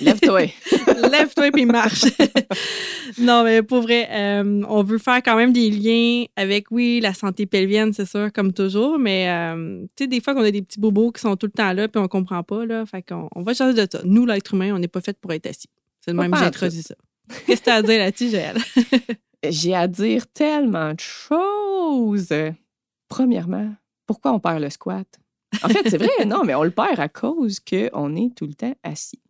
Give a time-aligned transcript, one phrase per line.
[0.00, 0.50] Lève-toi!
[1.10, 2.04] Lève-toi puis marche!
[3.18, 7.14] non, mais pour vrai, euh, on veut faire quand même des liens avec, oui, la
[7.14, 10.62] santé pelvienne, c'est sûr, comme toujours, mais euh, tu sais, des fois qu'on a des
[10.62, 12.84] petits bobos qui sont tout le temps là puis on comprend pas, là.
[12.84, 14.00] Fait qu'on on va changer de ça.
[14.04, 15.68] Nous, l'être humain, on n'est pas fait pour être assis.
[16.00, 16.94] C'est le Pas même que j'ai introduit ça.
[17.46, 18.56] Qu'est-ce que tu as à dire là-dessus, Joël?
[19.50, 22.34] J'ai à dire tellement de choses.
[23.08, 23.74] Premièrement,
[24.06, 25.06] pourquoi on perd le squat?
[25.62, 28.54] En fait, c'est vrai, non, mais on le perd à cause qu'on est tout le
[28.54, 29.20] temps assis.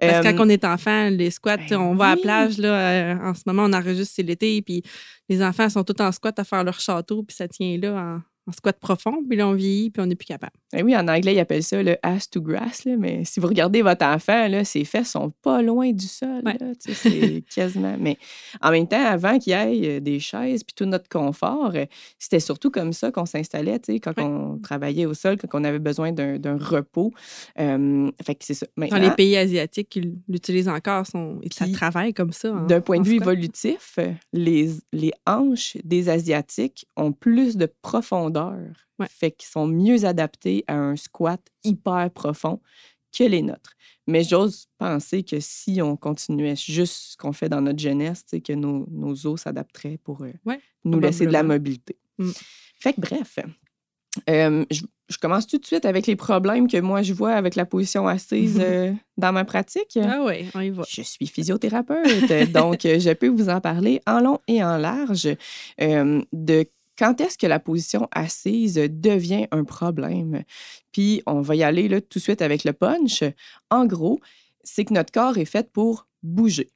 [0.00, 2.58] Parce que Euh, quand on est enfant, les squats, ben on va à la plage,
[2.58, 4.82] là, euh, en ce moment, on enregistre, c'est l'été, puis
[5.28, 8.52] les enfants sont tous en squat à faire leur château, puis ça tient là en,
[8.52, 10.52] squat profond, puis là, on vieillit, puis on n'est plus capable.
[10.72, 13.46] Ben oui, en anglais, ils appellent ça le ass to grass, là, mais si vous
[13.46, 16.42] regardez votre enfant, là, ses fesses sont pas loin du sol.
[16.44, 16.56] Ouais.
[16.60, 17.96] là, tu sais, c'est quasiment.
[17.98, 18.16] Mais
[18.60, 21.84] en même temps, avant qu'il y ait euh, des chaises puis tout notre confort, euh,
[22.18, 24.24] c'était surtout comme ça qu'on s'installait, tu sais, quand Ouais.
[24.24, 27.12] on travaillait au sol, quand on avait besoin d'un d'un repos.
[27.58, 28.66] Euh, fait que c'est ça.
[28.76, 32.52] Dans les pays asiatiques qui l'utilisent encore, sont, et ça travaille comme ça.
[32.52, 33.98] en- D'un point de vue évolutif,
[34.32, 38.37] les, les hanches des Asiatiques ont plus de profondeur.
[38.46, 39.06] Ouais.
[39.08, 42.60] Fait qu'ils sont mieux adaptés à un squat hyper profond
[43.16, 43.74] que les nôtres.
[44.06, 48.52] Mais j'ose penser que si on continuait juste ce qu'on fait dans notre jeunesse, que
[48.52, 51.96] nos, nos os s'adapteraient pour euh, Ouais, nous laisser de la mobilité.
[52.18, 52.30] Mm.
[52.80, 53.38] Fait que bref,
[54.28, 57.54] euh, je, je commence tout de suite avec les problèmes que moi je vois avec
[57.54, 59.98] la position assise euh, dans ma pratique.
[60.00, 60.84] Ah oui, on y va.
[60.88, 65.28] Je suis physiothérapeute, donc je peux vous en parler en long et en large
[65.80, 66.66] euh, de
[66.98, 70.42] quand est-ce que la position assise devient un problème?
[70.92, 73.22] Puis on va y aller là, tout de suite avec le punch.
[73.70, 74.20] En gros,
[74.64, 76.70] c'est que notre corps est fait pour bouger.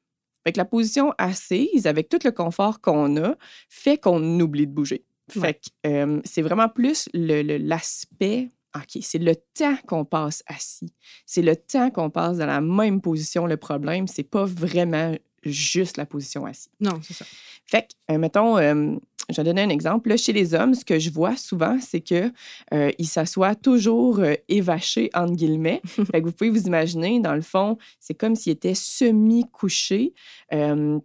[0.44, 3.36] Fait que la position assise, avec tout le confort qu'on a,
[3.68, 5.04] fait qu'on oublie de bouger.
[5.30, 5.54] Fait Ouais.
[5.54, 8.50] que euh, c'est vraiment plus l'aspect.
[8.74, 10.92] OK, c'est le temps qu'on passe assis.
[11.26, 14.06] C'est le temps qu'on passe dans la même position le problème.
[14.08, 16.70] C'est pas vraiment juste la position assise.
[16.80, 17.24] Non, c'est ça.
[17.66, 18.96] Fait que, euh, mettons, euh,
[19.30, 20.08] je vais donner un exemple.
[20.08, 22.30] Là, chez les hommes, ce que je vois souvent, c'est que
[22.72, 25.80] euh, s'assoient toujours euh, évachés, entre guillemets.
[25.86, 30.14] fait que vous pouvez vous imaginer, dans le fond, c'est comme s'ils étaient semi-couchés.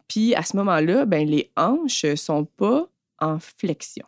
[0.07, 2.87] Puis à ce moment-là, ben, les hanches sont pas
[3.19, 4.05] en flexion.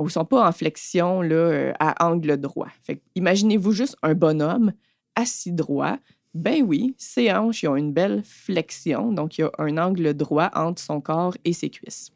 [0.00, 2.68] Ou sont pas en flexion là, à angle droit.
[2.82, 4.72] Fait imaginez-vous juste un bonhomme
[5.14, 5.98] assis droit.
[6.34, 10.14] Ben oui, ses hanches ils ont une belle flexion, donc il y a un angle
[10.14, 12.10] droit entre son corps et ses cuisses.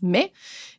[0.00, 0.32] Mais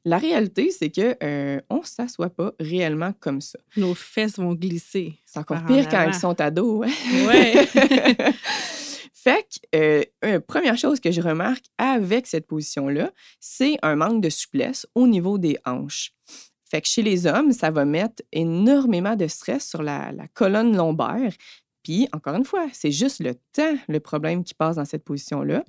[0.06, 3.60] la réalité, c'est que euh, on ne s'assoit pas réellement comme ça.
[3.78, 5.14] Nos fesses vont glisser.
[5.26, 6.86] C'est encore en pire quand ils sont ados.
[6.86, 7.28] hein?
[7.28, 7.66] Ouais.
[9.14, 14.22] fait que, euh, euh, première chose que je remarque avec cette position-là, c'est un manque
[14.22, 16.12] de souplesse au niveau des hanches.
[16.66, 20.76] Fait que chez les hommes, ça va mettre énormément de stress sur la, la colonne
[20.76, 21.32] lombaire.
[21.84, 25.64] Puis, encore une fois, c'est juste le temps, le problème qui passe dans cette position-là.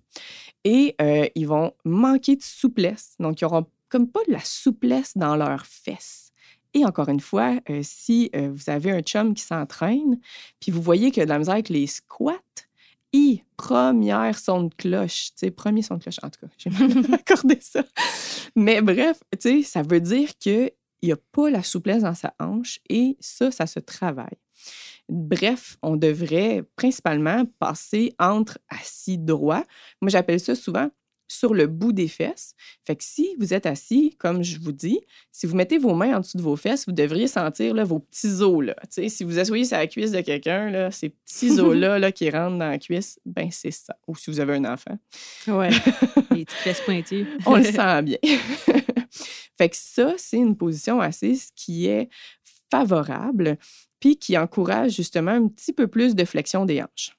[0.63, 3.15] Et euh, ils vont manquer de souplesse.
[3.19, 6.33] Donc, ils n'auront comme pas de la souplesse dans leurs fesses.
[6.73, 10.19] Et encore une fois, euh, si euh, vous avez un chum qui s'entraîne,
[10.61, 12.41] puis vous voyez que de la misère avec les squats,
[13.13, 16.71] et première son de cloche, tu sais, premier son de cloche, en tout cas, j'ai
[16.71, 17.85] mal accordé ça.
[18.57, 22.35] Mais bref, tu sais, ça veut dire qu'il n'y a pas la souplesse dans sa
[22.41, 24.37] hanche et ça, ça se travaille.
[25.09, 29.65] Bref, on devrait principalement passer entre assis droit.
[30.01, 30.91] Moi, j'appelle ça souvent
[31.29, 32.55] sur le bout des fesses.
[32.85, 35.01] Fait que si vous êtes assis, comme je vous dis,
[35.33, 37.99] si vous mettez vos mains en dessous de vos fesses, vous devriez sentir là, vos
[37.99, 38.65] petits os.
[38.65, 38.77] Là.
[38.91, 42.69] Si vous asseyez sur la cuisse de quelqu'un, ces petits os-là là, qui rentrent dans
[42.69, 43.97] la cuisse, ben c'est ça.
[44.07, 44.99] Ou si vous avez un enfant.
[45.49, 45.71] Ouais.
[46.31, 47.27] Les petites fesses pointues.
[47.47, 48.19] On le sent bien.
[49.57, 52.09] fait que ça, c'est une position assise qui est
[52.71, 53.59] favorable
[54.13, 57.17] qui encourage justement un petit peu plus de flexion des hanches.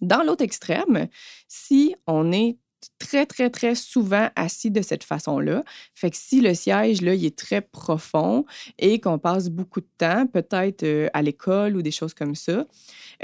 [0.00, 1.08] Dans l'autre extrême,
[1.46, 2.56] si on est
[2.98, 5.62] très, très, très souvent assis de cette façon-là.
[5.94, 8.44] Fait que si le siège, là, il est très profond
[8.78, 12.66] et qu'on passe beaucoup de temps, peut-être euh, à l'école ou des choses comme ça,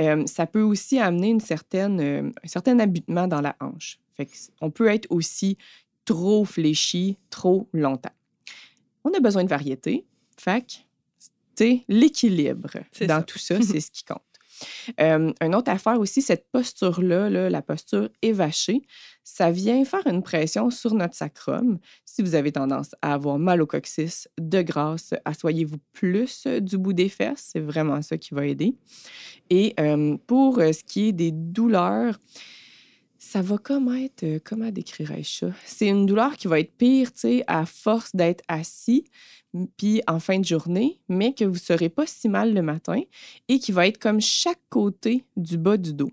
[0.00, 3.98] euh, ça peut aussi amener une certaine, euh, un certain abutement dans la hanche.
[4.16, 4.28] Fait
[4.74, 5.58] peut être aussi
[6.04, 8.14] trop fléchi trop longtemps.
[9.04, 10.04] On a besoin de variété.
[10.38, 10.86] Fait
[11.88, 12.70] l'équilibre
[13.00, 13.22] dans ça.
[13.22, 14.20] tout ça, c'est ce qui compte.
[15.00, 18.82] Euh, une autre affaire aussi, cette posture-là, là, la posture évachée,
[19.24, 21.78] ça vient faire une pression sur notre sacrum.
[22.04, 26.92] Si vous avez tendance à avoir mal au coccyx, de grâce, assoyez-vous plus du bout
[26.92, 27.50] des fesses.
[27.52, 28.74] C'est vraiment ça qui va aider.
[29.50, 32.18] Et euh, pour ce qui est des douleurs,
[33.26, 35.46] ça va comme être, euh, comment décrirais-je ça?
[35.64, 39.04] C'est une douleur qui va être pire, tu sais, à force d'être assis,
[39.76, 43.00] puis en fin de journée, mais que vous ne serez pas si mal le matin
[43.48, 46.10] et qui va être comme chaque côté du bas du dos.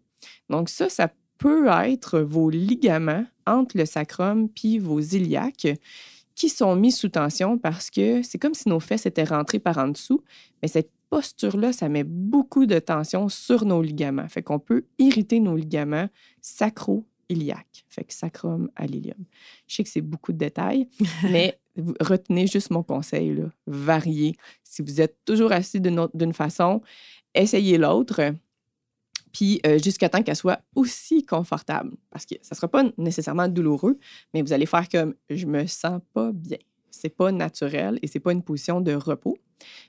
[0.50, 5.68] Donc ça, ça peut être vos ligaments entre le sacrum puis vos iliaques
[6.36, 9.77] qui sont mis sous tension parce que c'est comme si nos fesses étaient rentrées par
[9.77, 10.24] en dessous,
[10.62, 14.27] mais cette posture-là, ça met beaucoup de tension sur nos ligaments.
[14.27, 16.10] Fait qu'on peut irriter nos ligaments
[16.42, 17.86] sacro-iliaques.
[17.88, 19.24] Fait que sacrum à l'ilium.
[19.68, 20.89] Je sais que c'est beaucoup de détails,
[21.24, 21.60] mais
[22.00, 23.44] retenez juste mon conseil, là.
[23.68, 24.36] variez.
[24.63, 26.81] Si vous êtes toujours assis d'une façon,
[27.36, 28.33] essayez l'autre
[29.31, 31.92] puis euh, jusqu'à temps qu'elle soit aussi confortable.
[32.12, 34.00] Parce que ça ne sera pas nécessairement douloureux,
[34.33, 36.60] mais vous allez faire comme je me sens pas bien.
[36.95, 39.37] C'est pas naturel et c'est pas une position de repos.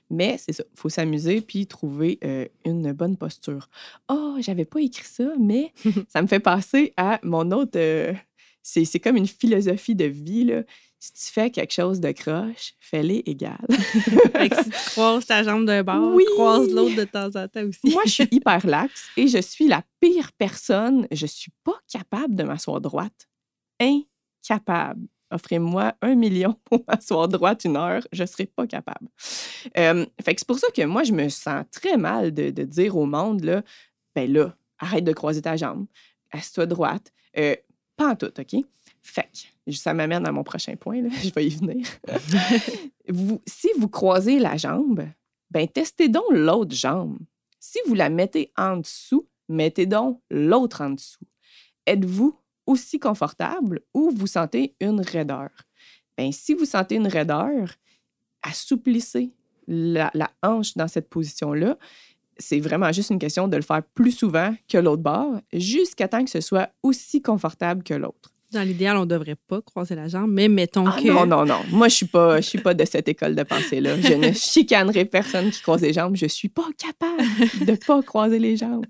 [0.09, 3.69] Mais c'est ça, il faut s'amuser puis trouver euh, une bonne posture.
[4.09, 5.73] Oh, j'avais pas écrit ça, mais
[6.09, 7.77] ça me fait passer à mon autre.
[7.77, 8.13] Euh,
[8.61, 10.45] c'est comme une philosophie de vie.
[10.45, 10.63] Là
[11.05, 13.59] si tu fais quelque chose de croche, fais-les égal.
[13.69, 17.91] si tu croises ta jambe d'un bord, croise l'autre de temps en temps aussi.
[17.91, 21.07] Moi, je suis hyper laxe et je suis la pire personne.
[21.11, 23.27] Je suis pas capable de m'asseoir droite.
[23.79, 25.07] Incapable.
[25.31, 29.07] Offrez-moi un million pour m'asseoir droite une heure, je ne serai pas capable.
[29.77, 32.95] Euh, fait que c'est pour ça que moi, je me sens très mal de, dire
[32.95, 33.63] au monde, là,
[34.15, 35.87] ben là, arrête de croiser ta jambe,
[36.31, 37.11] assieds-toi droite.
[37.37, 37.55] Euh,
[37.97, 38.63] pas en tout, OK?
[39.01, 39.29] Fait
[39.65, 41.09] que ça m'amène à mon prochain point, là.
[41.23, 41.85] je vais y venir.
[43.09, 45.07] vous, si vous croisez la jambe,
[45.51, 47.17] ben testez donc l'autre jambe.
[47.59, 51.25] Si vous la mettez en dessous, mettez donc l'autre en dessous.
[51.85, 55.49] Êtes-vous aussi confortable ou vous sentez une raideur?
[56.17, 57.69] Ben, si vous sentez une raideur,
[58.43, 59.31] assouplissez
[59.67, 61.77] la, la hanche dans cette position-là.
[62.37, 66.23] C'est vraiment juste une question de le faire plus souvent que l'autre bord, jusqu'à temps
[66.23, 68.35] que ce soit aussi confortable que l'autre.
[68.51, 71.07] Dans l'idéal, on ne devrait pas croiser la jambe, mais mettons ah que.
[71.07, 71.59] Non, non, non.
[71.71, 73.99] Moi, je ne suis, pas, de cette école de pensée-là.
[73.99, 76.15] Je ne chicanerai personne qui croise les jambes.
[76.15, 78.85] Je ne suis pas capable de ne pas croiser les jambes.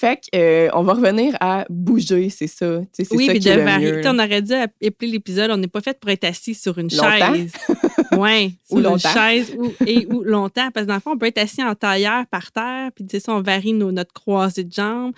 [0.00, 2.80] Fait qu'on euh, va revenir à bouger, c'est ça.
[2.90, 4.00] C'est oui, ça qui de varier.
[4.06, 7.52] On aurait dû appeler l'épisode On n'est pas fait pour être assis sur une chaise.
[8.16, 10.70] oui, sur ou une chaise ou, et ou longtemps.
[10.72, 13.34] Parce que dans le fond, on peut être assis en tailleur par terre, puis ça,
[13.34, 15.12] on varie notre croisée de jambes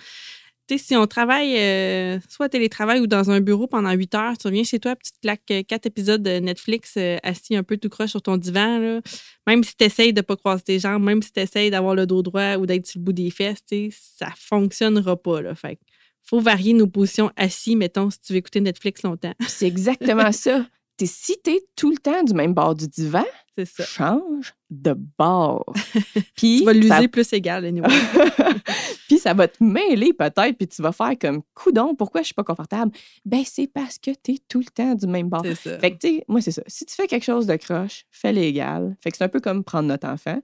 [0.77, 4.63] si on travaille euh, soit télétravail ou dans un bureau pendant 8 heures, tu reviens
[4.63, 7.89] chez toi, tu te claques euh, quatre épisodes de Netflix euh, assis un peu tout
[7.89, 9.01] croche sur ton divan,
[9.47, 11.95] même si tu essayes de ne pas croiser tes jambes, même si tu essayes d'avoir
[11.95, 15.41] le dos droit ou d'être sur le bout des fesses, ça ne fonctionnera pas.
[15.41, 15.55] Là.
[15.55, 15.79] Fait
[16.23, 19.33] faut varier nos positions assis, mettons, si tu veux écouter Netflix longtemps.
[19.47, 20.65] C'est exactement ça.
[21.03, 23.25] si tu es tout le temps du même bord du divan,
[23.65, 23.83] ça.
[23.83, 25.73] change de bord.
[26.35, 27.87] Puis tu vas l'user plus égal, anyway.
[29.07, 32.33] puis ça va te mêler peut-être, puis tu vas faire comme coudon, pourquoi je suis
[32.33, 32.91] pas confortable?
[33.25, 35.45] Ben, c'est parce que tu es tout le temps du même bord.
[35.45, 35.77] Ça.
[35.77, 36.63] Fait que, tu sais, moi, c'est ça.
[36.67, 38.95] Si tu fais quelque chose de croche, fais l'égal.
[39.01, 40.41] Fait que c'est un peu comme prendre notre enfant.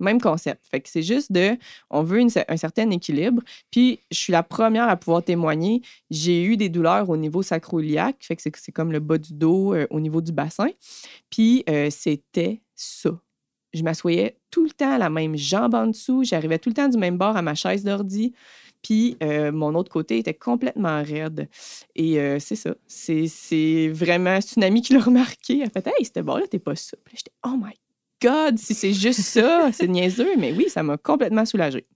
[0.00, 0.66] Même concept.
[0.70, 1.56] Fait que c'est juste de,
[1.90, 3.42] on veut un certain équilibre.
[3.70, 5.82] Puis je suis la première à pouvoir témoigner.
[6.10, 9.74] J'ai eu des douleurs au niveau sacro-iliaque, fait que c'est comme le bas du dos,
[9.74, 10.68] euh, au niveau du bassin.
[11.30, 13.10] Puis euh, c'était ça.
[13.72, 16.22] Je m'assoyais tout le temps à la même jambe en dessous.
[16.22, 18.32] J'arrivais tout le temps du même bord à ma chaise d'ordi.
[18.82, 21.48] Puis euh, mon autre côté était complètement raide.
[21.96, 22.74] Et c'est ça.
[22.86, 25.58] C'est vraiment, c'est une amie qui l'a remarqué.
[25.58, 27.10] Elle a fait Hey, c'était bon là t'es pas souple.
[27.14, 27.74] J'étais Oh my
[28.24, 31.86] God, si c'est juste ça, c'est niaiseux, mais oui, ça m'a complètement soulagée.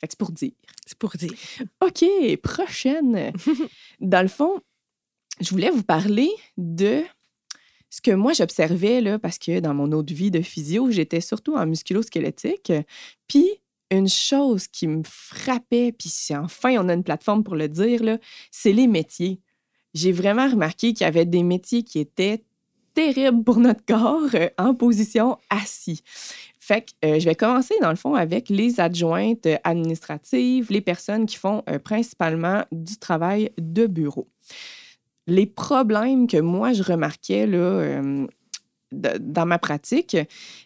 [0.00, 0.52] Fait que c'est pour dire.
[0.84, 1.30] C'est pour dire.
[1.80, 2.04] OK,
[2.42, 3.32] prochaine.
[4.00, 4.60] Dans le fond,
[5.40, 7.02] je voulais vous parler de
[7.90, 11.54] ce que moi j'observais, là, parce que dans mon autre vie de physio, j'étais surtout
[11.54, 12.72] en musculo-squelettique.
[13.28, 13.48] Puis
[13.90, 18.18] une chose qui me frappait, puis enfin on a une plateforme pour le dire,
[18.50, 19.40] c'est les métiers.
[19.94, 22.44] J'ai vraiment remarqué qu'il y avait des métiers qui étaient
[22.96, 26.02] terrible pour notre corps euh, en position assis.
[26.58, 31.26] Fait que euh, je vais commencer dans le fond avec les adjointes administratives, les personnes
[31.26, 34.28] qui font euh, principalement du travail de bureau.
[35.26, 38.00] Les problèmes que moi je remarquais là,
[38.92, 40.16] dans ma pratique,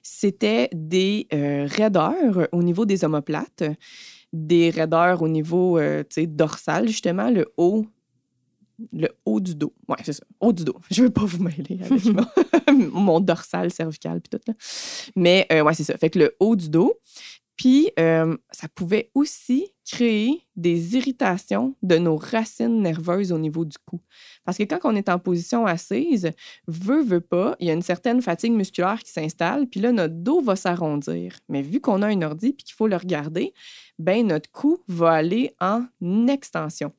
[0.02, 3.64] c'était des raideurs au niveau des omoplates,
[4.34, 5.80] des raideurs au niveau
[6.26, 7.86] dorsal, justement, le haut
[8.92, 9.72] le haut du dos.
[9.88, 10.24] Oui, c'est ça.
[10.40, 10.76] Haut du dos.
[10.90, 12.04] Je veux pas vous mêler avec
[12.92, 14.54] mon, dorsal cervical puis.
[15.16, 15.96] Mais euh, c'est ça.
[15.96, 16.98] Fait que le haut du dos.
[17.60, 23.76] Puis, euh, ça pouvait aussi créer des irritations de nos racines nerveuses au niveau du
[23.84, 24.00] cou.
[24.46, 26.30] Parce que quand on est en position assise,
[26.66, 30.14] veut, veut pas, il y a une certaine fatigue musculaire qui s'installe, puis là, notre
[30.14, 31.38] dos va s'arrondir.
[31.50, 33.52] Mais vu qu'on a un ordi puis qu'il faut le regarder,
[33.98, 35.84] ben notre cou va aller en
[36.28, 36.94] extension.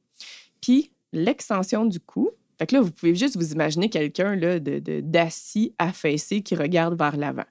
[0.61, 5.73] Puis, l'extension du cou, fait que là, vous pouvez juste vous imaginer quelqu'un d'assis, de,
[5.79, 7.45] affaissé, qui regarde vers l'avant.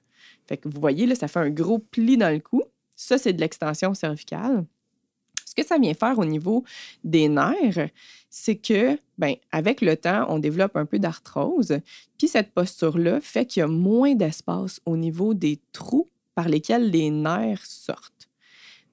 [0.47, 2.63] Fait que vous voyez, là, ça fait un gros pli dans le cou.
[2.95, 4.65] Ça, c'est de l'extension cervicale.
[5.45, 6.63] Ce que ça vient faire au niveau
[7.03, 7.89] des nerfs,
[8.29, 11.79] c'est que, ben, avec le temps, on développe un peu d'arthrose.
[12.17, 16.89] Puis cette posture-là fait qu'il y a moins d'espace au niveau des trous par lesquels
[16.89, 18.20] les nerfs sortent.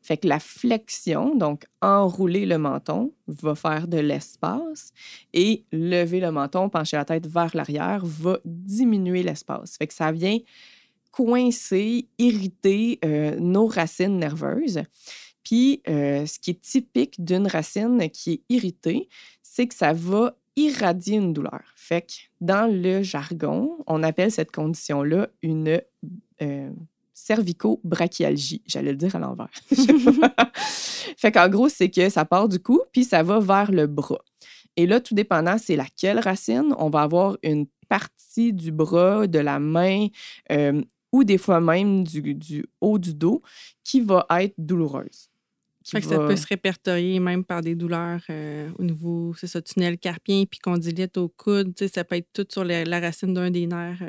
[0.09, 4.95] Fait que la flexion, donc enrouler le menton, va faire de l'espace
[5.35, 9.77] et lever le menton, pencher la tête vers l'arrière, va diminuer l'espace.
[9.77, 10.39] Fait que ça vient
[11.11, 14.81] coincer, irriter euh, nos racines nerveuses.
[15.45, 19.11] Puis, euh, ce qui est typique d'une racine qui est irritée,
[19.43, 21.65] c'est que ça va irradier une douleur.
[21.77, 25.83] Fait que dans le jargon, on appelle cette condition-là une
[26.41, 26.71] euh,
[27.19, 28.63] cervico-brachialgie.
[28.67, 29.51] J'allais le dire à l'envers.
[31.17, 34.23] fait qu'en gros, c'est que ça part du cou, puis ça va vers le bras.
[34.77, 39.39] Et là, tout dépendant, c'est laquelle racine, on va avoir une partie du bras, de
[39.41, 40.07] la main
[40.53, 43.43] euh, ou des fois même du, haut du dos
[43.83, 45.29] qui va être douloureuse.
[45.85, 49.63] Fait que ça peut se répertorier même par des douleurs euh, au niveau, c'est ça,
[49.63, 51.75] tunnel carpien puis condylite au coude.
[51.93, 54.03] Ça peut être tout sur la, racine d'un des nerfs.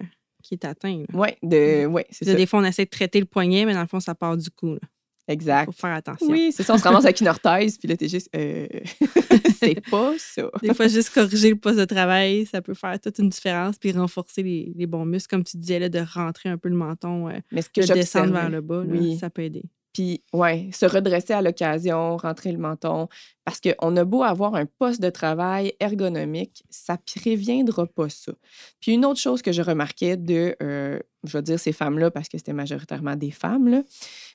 [0.49, 1.03] Qui est atteint.
[1.13, 1.85] Oui, de...
[1.85, 2.33] ouais, c'est ça.
[2.33, 4.49] Des fois, on essaie de traiter le poignet, mais dans le fond, ça part du
[4.49, 4.73] cou.
[4.73, 4.79] Là.
[5.27, 5.69] Exact.
[5.69, 6.27] Il faut faire attention.
[6.27, 6.73] Oui, c'est ça.
[6.73, 8.29] On se ramasse avec une orthèse, puis là, t'es juste.
[8.35, 8.65] Euh,
[9.59, 10.49] c'est pas ça.
[10.63, 13.91] Des fois, juste corriger le poste de travail, ça peut faire toute une différence, puis
[13.91, 17.29] renforcer les, les bons muscles, comme tu disais, là, de rentrer un peu le menton,
[17.29, 19.19] euh, Mais ce que de descendre vers le bas, oui.
[19.19, 19.65] ça peut aider.
[19.99, 23.09] Puis, ouais, se redresser à l'occasion, rentrer le menton.
[23.43, 28.31] Parce qu'on a beau avoir un poste de travail ergonomique, ça préviendra pas ça.
[28.79, 32.29] Puis, une autre chose que je remarquais de, euh, je vais dire ces femmes-là parce
[32.29, 33.83] que c'était majoritairement des femmes, là,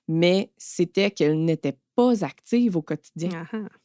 [0.06, 3.30] mais c'était qu'elles n'étaient pas actives au quotidien.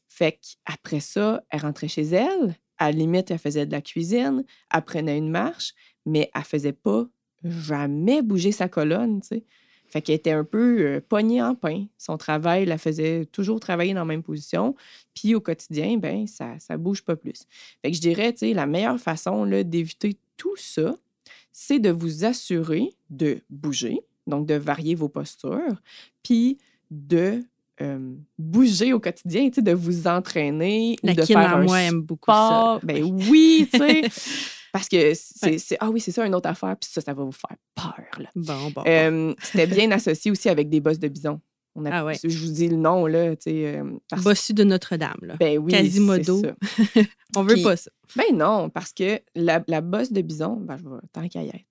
[0.10, 4.44] Fait qu'après ça, elle rentrait chez elle, à la limite, elle faisait de la cuisine,
[4.74, 5.74] elle prenait une marche,
[6.06, 7.06] mais elle faisait pas
[7.42, 9.46] jamais bouger sa colonne, tu sais.
[9.90, 11.86] Fait qu'elle était un peu euh, pognée en pain.
[11.98, 14.76] Son travail la faisait toujours travailler dans la même position.
[15.16, 17.46] Puis au quotidien, ben ça ne bouge pas plus.
[17.82, 20.96] Fait que je dirais, tu sais, la meilleure façon d'éviter tout ça,
[21.52, 25.82] c'est de vous assurer de bouger, donc de varier vos postures,
[26.24, 26.58] puis
[26.92, 27.44] de
[27.82, 30.98] euh, bouger au quotidien, tu sais, de vous entraîner.
[31.04, 32.80] La de faire un moi aime beaucoup ça.
[32.84, 34.04] Ben oui, tu sais.
[34.72, 37.32] Parce que c'est, ah oui, c'est ça une autre affaire, puis ça, ça va vous
[37.32, 38.22] faire peur.
[38.22, 38.30] Là.
[38.36, 38.84] Bon, bon.
[38.88, 41.42] Euh, c'était bien associé aussi avec des bosses de bison.
[41.76, 42.18] On a, ah ouais.
[42.24, 43.78] Je vous dis le nom, là, tu sais.
[43.78, 45.36] Euh, Bossu de Notre-Dame, là.
[45.40, 46.42] Ben oui, Quasimodo.
[46.42, 47.02] Ça.
[47.36, 47.92] On veut pas ça.
[48.16, 51.50] Ben non, parce que la, la bosse de bison, ben, je vais, tant qu'à y
[51.50, 51.66] être,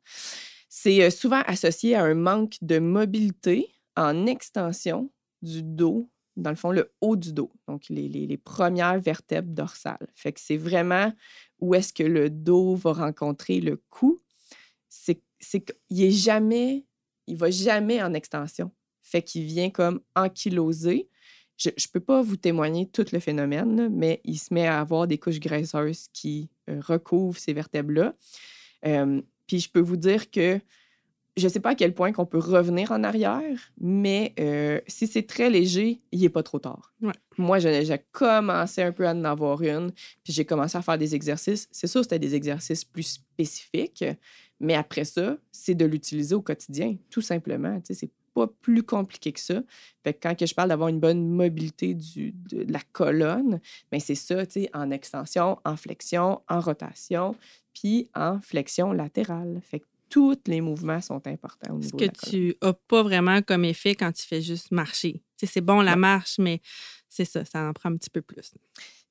[0.68, 5.10] c'est euh, souvent associé à un manque de mobilité en extension
[5.42, 9.50] du dos, dans le fond, le haut du dos, donc les, les, les premières vertèbres
[9.52, 10.06] dorsales.
[10.14, 11.12] Fait que c'est vraiment
[11.60, 14.20] où est-ce que le dos va rencontrer le cou,
[14.88, 16.84] c'est qu'il est jamais,
[17.26, 18.70] il va jamais en extension.
[19.02, 21.08] Fait qu'il vient comme ankyloser.
[21.56, 25.06] Je ne peux pas vous témoigner tout le phénomène, mais il se met à avoir
[25.06, 28.14] des couches graisseuses qui euh, recouvrent ces vertèbres-là.
[29.46, 30.60] puis je peux vous dire que
[31.38, 35.06] je ne sais pas à quel point qu'on peut revenir en arrière, mais euh, si
[35.06, 36.92] c'est très léger, il n'est pas trop tard.
[37.36, 39.92] Moi, j'ai commencé un peu à en avoir une,
[40.24, 41.68] puis j'ai commencé à faire des exercices.
[41.70, 44.04] C'est sûr, c'était des exercices plus spécifiques,
[44.60, 47.80] mais après ça, c'est de l'utiliser au quotidien, tout simplement.
[47.88, 49.62] C'est pas plus compliqué que ça.
[50.04, 54.00] Fait que quand que je parle d'avoir une bonne mobilité du, de, la colonne, ben,
[54.00, 54.42] c'est ça,
[54.74, 57.34] en extension, en flexion, en rotation,
[57.74, 59.60] puis en flexion latérale.
[59.62, 63.42] Fait que tous les mouvements sont importants au niveau Ce que tu n'as pas vraiment
[63.42, 65.22] comme effet quand tu fais juste marcher.
[65.36, 66.60] c'est bon la marche, mais
[67.08, 68.52] c'est ça, ça en prend un petit peu plus.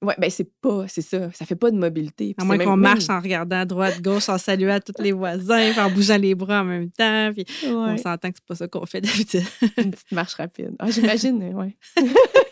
[0.03, 1.31] Oui, ben c'est pas, c'est ça.
[1.31, 2.35] Ça fait pas de mobilité.
[2.37, 5.89] À moins qu'on marche en regardant à droite, gauche, en saluant tous les voisins, en
[5.89, 7.31] bougeant les bras en même temps.
[7.33, 9.43] Puis on s'entend que c'est pas ça qu'on fait d'habitude.
[9.77, 10.75] Une petite marche rapide.
[10.77, 11.75] Ah, j'imagine, oui.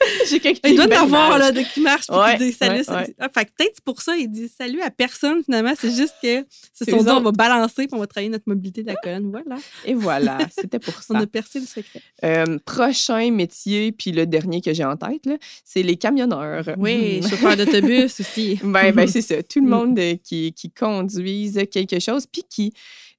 [0.30, 2.84] J'ai quelqu'un Il doit y avoir là, de qui marche puis qui dit salut.
[2.88, 5.74] Ah, fait peut-être pour ça, il dit salut à personne finalement.
[5.78, 8.88] C'est juste que c'est son on va balancer puis on va travailler notre mobilité de
[8.88, 9.32] la colonne.
[9.32, 9.62] Voilà.
[9.86, 11.14] Et voilà, c'était pour ça.
[11.14, 12.02] On a percé le secret.
[12.24, 15.28] Euh, prochain métier, puis le dernier que j'ai en tête,
[15.64, 16.66] c'est les camionneurs.
[16.78, 18.60] Oui, chauffeur d'autobus aussi.
[18.64, 19.42] ben, ben c'est ça.
[19.44, 19.70] Tout le mm.
[19.70, 22.74] monde euh, qui, qui conduise quelque chose, puis qui,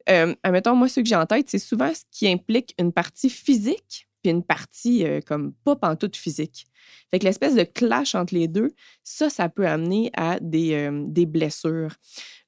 [0.09, 3.31] euh, admettons, moi, ce que j'ai en tête, c'est souvent ce qui implique une partie
[3.31, 6.67] physique une partie euh, comme pas pantoute physique.
[7.11, 11.05] Fait que l'espèce de clash entre les deux, ça, ça peut amener à des, euh,
[11.07, 11.95] des blessures.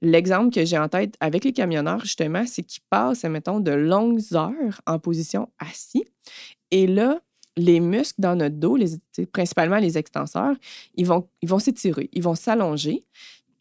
[0.00, 4.22] L'exemple que j'ai en tête avec les camionneurs, justement, c'est qu'ils passent, mettons, de longues
[4.34, 6.04] heures en position assis.
[6.70, 7.20] Et là,
[7.56, 8.96] les muscles dans notre dos, les,
[9.32, 10.54] principalement les extenseurs,
[10.94, 13.04] ils vont ils vont s'étirer, ils vont s'allonger.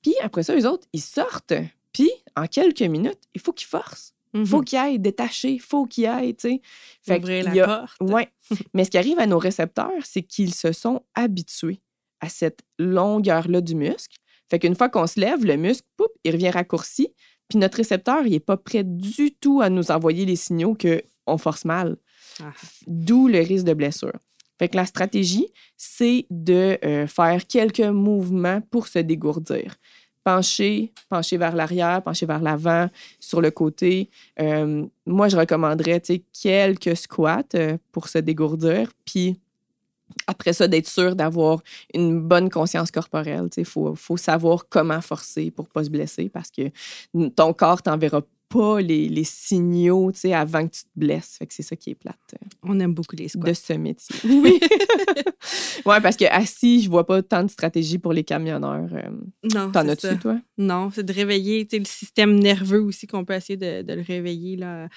[0.02, 1.54] Puis après ça, les autres, ils sortent.
[1.92, 4.14] Puis en quelques minutes, il faut qu'ils forcent.
[4.34, 4.66] Il faut Mhm.
[4.66, 6.62] qu'ils aillent détacher, il faut qu'ils aillent, tu sais.
[7.02, 7.98] Fait Ouvrir qu'il la a- porte.
[8.12, 8.28] Ouais.
[8.74, 11.82] Mais ce qui arrive à nos récepteurs, c'est qu'ils se sont habitués
[12.20, 14.16] à cette longueur-là du muscle.
[14.50, 17.10] Fait qu'une fois qu'on se lève, le muscle, poup, il revient raccourci.
[17.50, 21.38] Puis notre récepteur, il n'est pas prêt du tout à nous envoyer les signaux qu'on
[21.38, 21.98] force mal.
[22.42, 22.52] Ah.
[22.88, 24.14] D'où le risque de blessure.
[24.60, 29.76] Fait que la stratégie, c'est de euh, faire quelques mouvements pour se dégourdir.
[30.28, 34.10] Pencher, pencher vers l'arrière, pencher vers l'avant, sur le côté.
[34.42, 36.02] Euh, moi, je recommanderais
[36.34, 38.92] quelques squats euh, pour se dégourdir.
[39.06, 39.40] Puis
[40.28, 41.62] après ça, d'être sûr d'avoir
[41.94, 43.48] une bonne conscience corporelle.
[43.56, 46.64] Il faut, faut savoir comment forcer pour ne pas se blesser parce que
[47.38, 51.36] ton corps t'enverra pas les, les signaux tu sais, avant que tu te blesses.
[51.38, 53.50] Fait que c'est ça qui est plate euh, On aime beaucoup les squats.
[53.50, 54.16] de ce métier.
[54.26, 54.60] Oui.
[55.86, 58.90] ouais, parce que assis, je vois pas tant de stratégie pour les camionneurs.
[58.94, 59.10] euh.
[59.54, 60.16] Non, T'en as-tu, ça.
[60.16, 60.40] toi?
[60.58, 63.94] Non, c'est de réveiller tu sais, le système nerveux aussi qu'on peut essayer de, de
[63.94, 64.88] le réveiller là,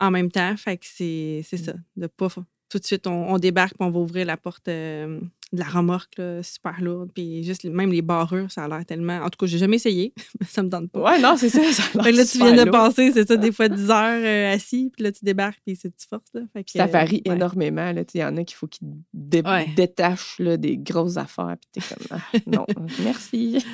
[0.00, 0.56] en même temps.
[0.56, 1.74] Fait que c'est c'est ça.
[1.96, 2.28] De pas
[2.68, 5.20] tout de suite, on, on débarque puis on va ouvrir la porte euh,
[5.52, 7.10] de la remorque là, super lourde.
[7.14, 9.18] Puis juste même les barrures, ça a l'air tellement.
[9.18, 10.12] En tout cas, j'ai jamais essayé,
[10.48, 11.00] ça me tente pas.
[11.12, 11.62] Ouais, non, c'est ça.
[11.72, 13.90] ça a Fait que l'air là, tu viens de passer, c'est ça, des fois 10
[13.90, 16.30] heures euh, assis, puis là, tu débarques, puis c'est tu forces.
[16.34, 16.42] Là.
[16.52, 17.34] Fait que, ça varie ouais.
[17.34, 17.92] énormément.
[18.14, 19.68] Il y en a qu'il faut qu'ils dé- Ouais.
[19.76, 21.56] détachent là, des grosses affaires.
[21.60, 22.66] Puis t'es comme, ah, non,
[23.04, 23.64] merci.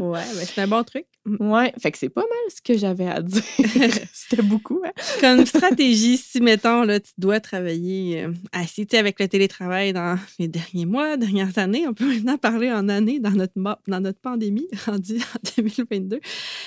[0.00, 1.06] Ouais, ben, c'est un bon truc.
[1.40, 3.42] Ouais, fait que c'est pas mal ce que j'avais à dire.
[4.12, 4.92] C'était beaucoup, hein?
[5.20, 9.92] Comme stratégie, si, mettons, là, tu dois travailler euh, assis, tu sais, avec le télétravail
[9.92, 14.00] dans les derniers mois, dernières années, on peut maintenant parler en année dans notre, dans
[14.00, 16.20] notre pandémie, rendue en 2022.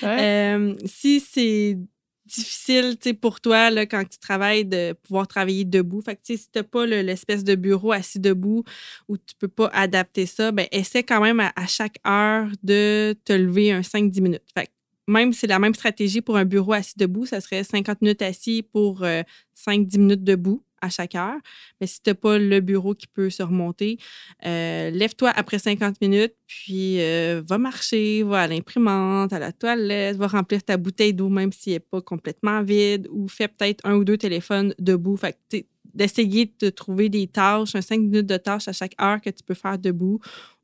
[0.03, 0.17] Ouais.
[0.21, 1.77] Euh, si c'est
[2.25, 6.01] difficile, tu pour toi, là, quand tu travailles, de pouvoir travailler debout.
[6.01, 8.63] Fait que, tu si t'as pas le- l'espèce de bureau assis debout
[9.07, 13.15] où tu peux pas adapter ça, ben, essaie quand même à, à chaque heure de
[13.25, 14.43] te lever un 5-10 minutes.
[14.53, 14.71] Fait que
[15.07, 18.21] même si c'est la même stratégie pour un bureau assis debout, ça serait 50 minutes
[18.21, 19.23] assis pour euh,
[19.67, 21.37] 5-10 minutes debout à chaque heure.
[21.79, 23.97] Mais si tu n'as pas le bureau qui peut se remonter,
[24.45, 30.17] euh, lève-toi après 50 minutes, puis euh, va marcher, va à l'imprimante, à la toilette,
[30.17, 33.85] va remplir ta bouteille d'eau même si elle n'est pas complètement vide, ou fais peut-être
[33.85, 35.17] un ou deux téléphones debout.
[35.17, 35.57] Fait que,
[35.93, 39.43] d'essayer de trouver des tâches, un 5 minutes de tâches à chaque heure que tu
[39.43, 40.19] peux faire debout,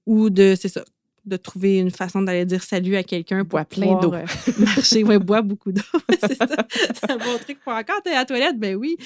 [0.05, 0.83] ou de, c'est ça,
[1.27, 4.13] de trouver une façon d'aller dire salut à quelqu'un pour Bois plein d'eau.
[4.13, 4.25] euh,
[4.59, 5.03] marcher.
[5.03, 5.81] Ouais, bois beaucoup d'eau.
[6.21, 6.47] c'est ça.
[6.71, 8.57] C'est un bon truc pour encore t'es à la toilette.
[8.57, 8.97] Ben oui.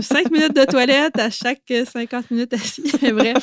[0.00, 2.84] Cinq minutes de toilette à chaque euh, 50 minutes assis.
[3.02, 3.36] Mais bref.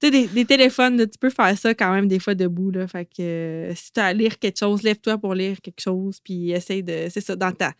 [0.00, 2.70] Tu sais, des, des téléphones, là, tu peux faire ça quand même des fois debout.
[2.70, 2.86] Là.
[2.86, 6.18] Fait que euh, si tu as à lire quelque chose, lève-toi pour lire quelque chose,
[6.22, 7.08] puis essaye de.
[7.10, 7.72] C'est ça, dans ta.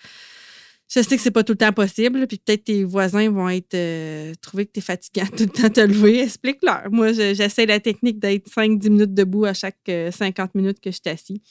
[0.91, 3.75] Je sais que c'est pas tout le temps possible, puis peut-être tes voisins vont être
[3.75, 6.21] euh, trouver que tu es fatigant tout le temps te lever.
[6.21, 6.91] Explique-leur.
[6.91, 10.91] Moi, je- j'essaie la technique d'être 5-10 minutes debout à chaque euh, 50 minutes que
[10.91, 11.43] je suis assis.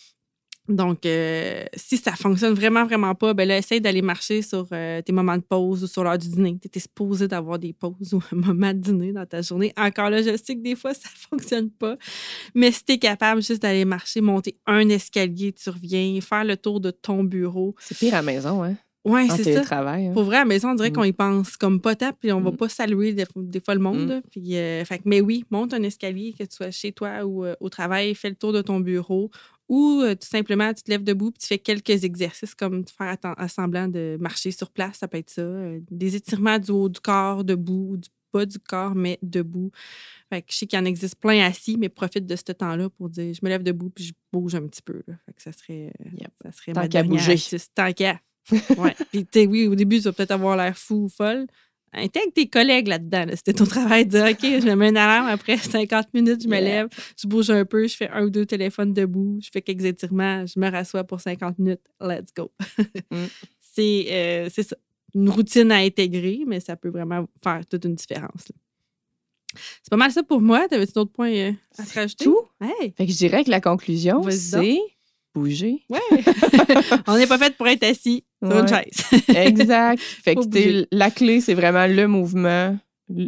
[0.67, 5.01] Donc, euh, si ça fonctionne vraiment, vraiment pas, ben là, essaye d'aller marcher sur euh,
[5.01, 6.57] tes moments de pause ou sur l'heure du dîner.
[6.61, 9.71] Tu es supposé d'avoir des pauses ou un moment de dîner dans ta journée.
[9.77, 11.95] Encore là, je sais que des fois, ça fonctionne pas.
[12.53, 16.57] Mais si tu es capable juste d'aller marcher, monter un escalier, tu reviens, faire le
[16.57, 17.73] tour de ton bureau.
[17.79, 18.75] C'est pire à la maison, hein?
[19.07, 19.51] Ouais, En c'est ça.
[19.51, 20.07] télétravail.
[20.07, 20.13] hein.
[20.13, 20.93] Pour vrai, à la maison, on dirait Mm.
[20.93, 22.57] qu'on y pense comme pas tant, puis on va Mm.
[22.57, 24.15] pas saluer des, des fois le monde.
[24.17, 24.21] Mm.
[24.31, 27.55] Puis, euh, fait mais oui, monte un escalier, que tu sois chez toi ou euh,
[27.59, 29.29] au travail, fais le tour de ton bureau.
[29.69, 33.17] Ou euh, tout simplement, tu te lèves debout puis tu fais quelques exercices comme faire
[33.23, 35.45] à semblant de marcher sur place, ça peut être ça.
[35.91, 39.71] Des étirements du haut du corps, debout, ou du bas du corps, mais debout.
[40.31, 42.89] Fait que je sais qu'il y en existe plein assis, mais profite de ce temps-là
[42.89, 45.01] pour dire je me lève debout puis je bouge un petit peu.
[45.07, 45.15] là.
[45.25, 46.31] Fait que ça serait, Yep.
[46.43, 47.35] ça serait Tant ma bouger.
[47.75, 48.19] Tant qu'à.
[48.77, 48.95] Ouais.
[49.11, 51.47] Puis, oui, au début, tu vas peut-être avoir l'air fou ou folle.
[51.93, 53.25] Intègre tes collègues là-dedans.
[53.25, 53.35] là.
[53.35, 56.47] C'était ton travail de dire OK, je me mets une alarme après 50 minutes, je
[56.47, 56.87] me lève,
[57.19, 60.45] je bouge un peu, je fais un ou deux téléphones debout, je fais quelques étirements,
[60.45, 61.81] je me rassois pour 50 minutes.
[62.01, 62.51] Let's go.
[63.11, 63.25] Mm.
[63.59, 64.75] C'est euh, c'est ça.
[65.15, 68.49] Une routine à intégrer, mais ça peut vraiment faire toute une différence.
[68.49, 68.55] là.
[69.81, 70.67] C'est pas mal ça pour moi.
[70.67, 72.25] T'avais-tu d'autres points euh, à te rajouter?
[72.25, 72.41] tout?
[72.59, 72.93] Hey!
[72.97, 74.79] Fait que je dirais que la conclusion, c'est
[75.37, 75.83] bouger.
[75.89, 75.99] Ouais!
[77.07, 79.23] On n'est pas fait pour être assis sur une chaise.
[79.35, 79.99] Exact.
[79.99, 82.77] fait que la clé, c'est vraiment le mouvement,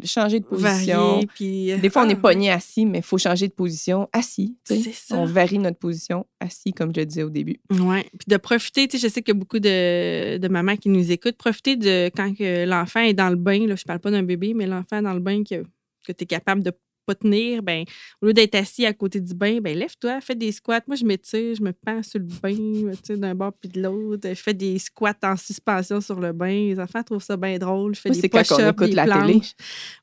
[0.04, 1.12] changer de position.
[1.12, 1.74] Varier, puis...
[1.80, 4.58] Des fois, on est Ah, pogné assis, mais il faut changer de position assis.
[4.66, 5.16] ça.
[5.18, 7.58] On varie notre position assis, comme je le disais au début.
[7.72, 10.76] Oui, puis de profiter, tu sais, je sais qu'il y a beaucoup de, de mamans
[10.76, 14.00] qui nous écoutent, profiter de quand que l'enfant est dans le bain, là, je parle
[14.00, 15.64] pas d'un bébé, mais l'enfant est dans le bain que,
[16.06, 16.72] que tu es capable de
[17.10, 17.84] pas tenir, ben,
[18.22, 20.82] au lieu d'être assis à côté du bain, ben, lève-toi, fais des squats.
[20.88, 24.28] Moi, je m'étire, je me pends sur le bain, d'un bord puis de l'autre.
[24.30, 26.48] Je fais des squats en suspension sur le bain.
[26.50, 27.96] Les enfants trouvent ça bien drôle.
[27.96, 29.42] Je fais Moi, des c'est quand on écoute des la télé.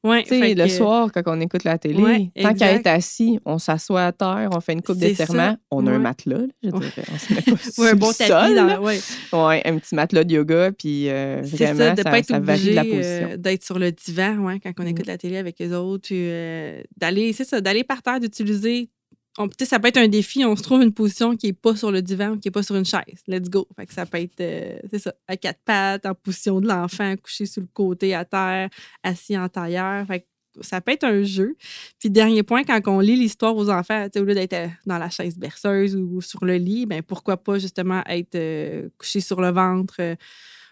[0.05, 3.38] Ouais, fait le que- soir, quand on écoute la télé, Ouais, tant qu'à être assis,
[3.45, 5.57] on s'assoit à terre, on fait une coupe d'étirement, ça.
[5.71, 6.79] on a un matelas, là, je Ouais.
[6.81, 7.05] dirais.
[7.12, 8.29] On se met pas sur un le bon tapis.
[8.31, 9.62] sol, dans- ouais.
[9.66, 12.27] Un petit matelas de yoga, puis euh, C'est vraiment, ça, ça, de ne pas être
[12.27, 13.29] ça varie de la obligé position.
[13.31, 14.88] euh, d'être sur le divan ouais, quand on Mhm.
[14.88, 16.07] écoute la télé avec les autres.
[16.09, 18.90] puis, euh, d'aller, c'est ça, d'aller par terre, d'utiliser.
[19.38, 21.90] on- ça peut être un défi, on se trouve une position qui n'est pas sur
[21.90, 23.20] le divan, qui n'est pas sur une chaise.
[23.28, 23.68] Let's go.
[23.76, 27.14] Fait que ça peut être, euh, c'est ça, à quatre pattes, en position de l'enfant,
[27.22, 28.70] couché sur le côté à terre,
[29.02, 30.06] assis en tailleur.
[30.06, 30.26] Fait que
[30.62, 31.54] ça peut être un jeu.
[31.98, 35.11] Puis dernier point, quand on lit l'histoire aux enfants, au lieu d'être euh, dans la
[35.11, 39.50] chaise berceuse ou sur le lit, ben pourquoi pas justement être euh, couché sur le
[39.50, 40.00] ventre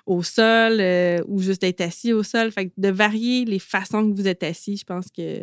[0.07, 0.81] au sol
[1.29, 2.51] ou juste être assis au sol.
[2.51, 5.43] Fait que de varier les façons que vous êtes assis, je pense que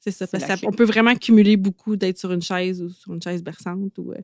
[0.00, 0.26] c'est ça.
[0.26, 0.68] Parce que la ça- clé.
[0.68, 4.12] on peut vraiment cumuler beaucoup d'être sur une chaise ou sur une chaise berçante ou
[4.12, 4.16] euh,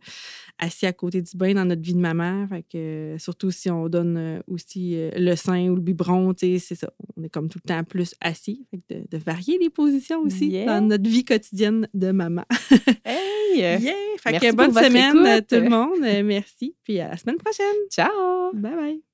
[0.59, 2.47] assis à côté du bain dans notre vie de maman.
[2.49, 2.77] Fait que,
[3.15, 6.91] euh, surtout si on donne euh, aussi le sein ou le biberon, c'est ça.
[7.17, 8.67] On est comme tout le temps plus assis.
[8.71, 10.67] Fait que de, de varier les positions aussi Yeah.
[10.67, 12.45] dans notre vie quotidienne de maman.
[13.05, 13.59] Hey!
[13.59, 13.79] Yeah!
[14.19, 16.01] Fait Merci que bonne semaine à tout le monde.
[16.25, 16.75] Merci.
[16.83, 17.77] Puis à la semaine prochaine.
[17.91, 18.53] Ciao!
[18.53, 19.14] Bye bye.